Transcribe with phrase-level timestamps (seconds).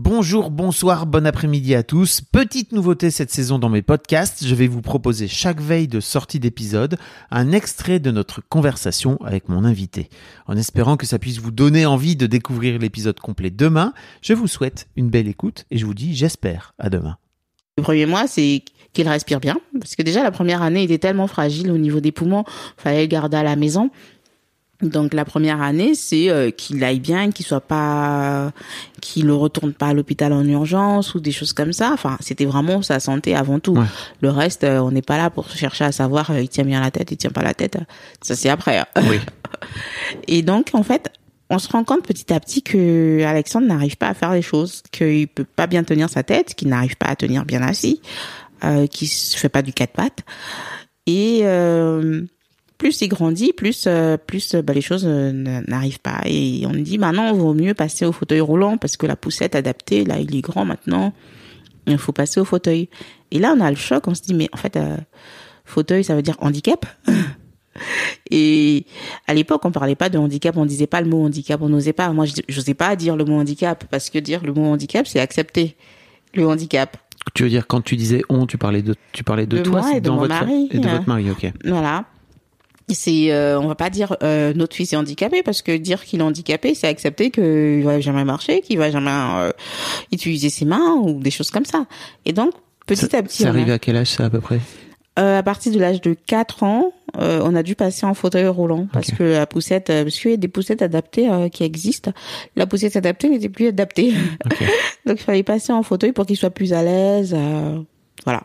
[0.00, 2.20] Bonjour, bonsoir, bon après-midi à tous.
[2.20, 6.38] Petite nouveauté cette saison dans mes podcasts, je vais vous proposer chaque veille de sortie
[6.38, 6.98] d'épisode
[7.32, 10.08] un extrait de notre conversation avec mon invité.
[10.46, 13.92] En espérant que ça puisse vous donner envie de découvrir l'épisode complet demain,
[14.22, 17.16] je vous souhaite une belle écoute et je vous dis j'espère à demain.
[17.76, 21.08] Le premier mois, c'est qu'il respire bien, parce que déjà la première année, il était
[21.08, 22.44] tellement fragile au niveau des poumons,
[22.76, 23.90] fallait le garder à la maison.
[24.80, 28.52] Donc la première année, c'est euh, qu'il aille bien, qu'il soit pas,
[29.00, 31.90] qu'il ne retourne pas à l'hôpital en urgence ou des choses comme ça.
[31.92, 33.74] Enfin, c'était vraiment sa santé avant tout.
[33.74, 33.86] Ouais.
[34.20, 36.80] Le reste, euh, on n'est pas là pour chercher à savoir euh, il tient bien
[36.80, 37.76] la tête, il tient pas la tête.
[38.22, 38.78] Ça c'est après.
[38.78, 38.86] hein.
[39.08, 39.18] Oui.
[40.28, 41.10] Et donc en fait,
[41.50, 44.82] on se rend compte petit à petit que Alexandre n'arrive pas à faire les choses,
[44.92, 48.00] qu'il peut pas bien tenir sa tête, qu'il n'arrive pas à tenir bien assis,
[48.64, 50.20] euh, qu'il se fait pas du quatre pattes.
[51.06, 52.22] Et euh,
[52.78, 55.32] plus il grandit, plus euh, plus euh, bah, les choses euh,
[55.66, 56.20] n'arrivent pas.
[56.24, 60.04] Et on dit maintenant, vaut mieux passer au fauteuil roulant parce que la poussette adaptée,
[60.04, 61.12] là, il est grand maintenant.
[61.86, 62.88] Il faut passer au fauteuil.
[63.30, 64.06] Et là, on a le choc.
[64.06, 64.96] On se dit, mais en fait, euh,
[65.64, 66.86] fauteuil, ça veut dire handicap.
[68.30, 68.86] Et
[69.26, 71.92] à l'époque, on parlait pas de handicap, on disait pas le mot handicap, on n'osait
[71.92, 72.12] pas.
[72.12, 75.20] Moi, je n'osais pas dire le mot handicap parce que dire le mot handicap, c'est
[75.20, 75.76] accepter
[76.34, 76.96] le handicap.
[77.34, 79.82] Tu veux dire quand tu disais on, tu parlais de tu parlais de, De toi,
[79.82, 80.96] moi et de dans mon votre mari, et de hein.
[80.96, 81.52] votre mari, OK.
[81.64, 82.06] Voilà.
[82.90, 86.20] C'est, euh, on va pas dire euh, notre fils est handicapé parce que dire qu'il
[86.20, 89.50] est handicapé, c'est accepter qu'il va jamais marcher, qu'il va jamais euh,
[90.12, 91.86] utiliser ses mains ou des choses comme ça.
[92.24, 92.52] Et donc
[92.86, 94.58] petit Ça- à petit, C'est on a- arrivé à quel âge ça à peu près?
[95.18, 98.46] Euh, à partir de l'âge de 4 ans, euh, on a dû passer en fauteuil
[98.46, 101.64] roulant parce que la poussette, euh, parce qu'il y a des poussettes adaptées euh, qui
[101.64, 102.12] existent.
[102.54, 104.12] La poussette adaptée n'était plus adaptée.
[105.06, 107.34] Donc il fallait passer en fauteuil pour qu'il soit plus à l'aise.
[107.36, 107.80] euh,
[108.24, 108.44] voilà.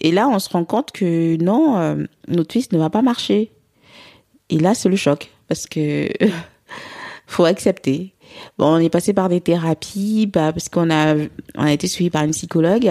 [0.00, 3.50] Et là, on se rend compte que non, euh, notre fils ne va pas marcher.
[4.50, 6.08] Et là, c'est le choc parce que
[7.26, 8.14] faut accepter.
[8.58, 11.14] Bon, on est passé par des thérapies, bah, parce qu'on a,
[11.54, 12.90] on a été suivi par une psychologue.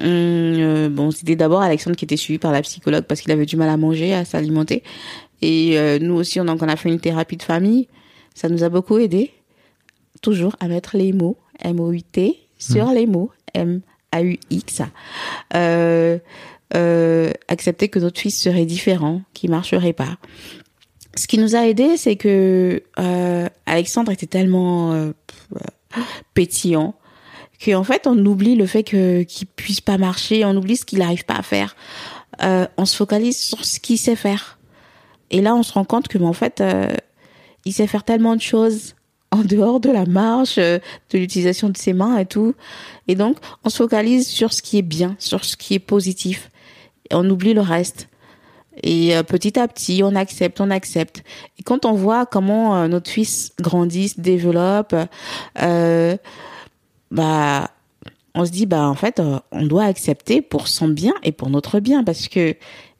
[0.00, 3.46] Hum, euh, bon, c'était d'abord Alexandre qui était suivi par la psychologue parce qu'il avait
[3.46, 4.82] du mal à manger, à s'alimenter.
[5.42, 7.88] Et euh, nous aussi, on, donc, on a fait une thérapie de famille.
[8.34, 9.30] Ça nous a beaucoup aidé.
[10.22, 14.82] Toujours à mettre les mots, M-O-U-T, sur les mots, M-A-U-X.
[15.54, 16.18] Euh,
[16.74, 20.16] euh, accepter que notre fils serait différent, qu'il marcherait pas.
[21.16, 25.12] Ce qui nous a aidé, c'est que euh, Alexandre était tellement euh,
[26.34, 26.94] pétillant
[27.64, 30.98] qu'en fait on oublie le fait que qu'il puisse pas marcher, on oublie ce qu'il
[30.98, 31.76] n'arrive pas à faire.
[32.42, 34.58] Euh, on se focalise sur ce qu'il sait faire.
[35.30, 36.92] Et là, on se rend compte que, mais en fait, euh,
[37.64, 38.94] il sait faire tellement de choses
[39.34, 40.78] en dehors de la marche, euh,
[41.10, 42.54] de l'utilisation de ses mains et tout.
[43.08, 46.50] Et donc, on se focalise sur ce qui est bien, sur ce qui est positif.
[47.10, 48.08] On oublie le reste.
[48.82, 51.24] Et euh, petit à petit, on accepte, on accepte.
[51.58, 54.94] Et quand on voit comment euh, notre fils grandit, se développe,
[57.10, 57.70] bah,
[58.36, 59.20] on se dit, bah, en fait,
[59.52, 62.54] on doit accepter pour son bien et pour notre bien, parce que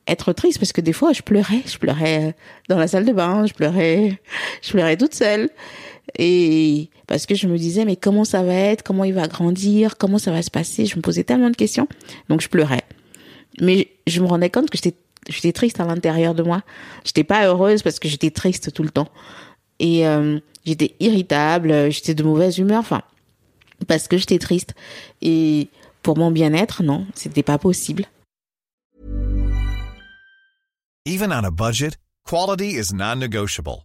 [0.06, 2.34] être triste, parce que des fois, je pleurais, je pleurais
[2.68, 4.20] dans la salle de bain, je pleurais,
[4.62, 5.48] je pleurais toute seule.
[6.18, 9.96] Et parce que je me disais, mais comment ça va être, comment il va grandir,
[9.96, 11.88] comment ça va se passer, je me posais tellement de questions,
[12.28, 12.84] donc je pleurais.
[13.60, 14.96] Mais je me rendais compte que j'étais,
[15.28, 16.62] j'étais triste à l'intérieur de moi.
[17.04, 19.08] J'étais pas heureuse parce que j'étais triste tout le temps.
[19.78, 23.02] Et euh, j'étais irritable, j'étais de mauvaise humeur, enfin,
[23.86, 24.74] parce que j'étais triste.
[25.22, 25.68] Et
[26.02, 28.06] pour mon bien-être, non, c'était pas possible.
[31.06, 33.84] Even on a budget, quality is non-negotiable.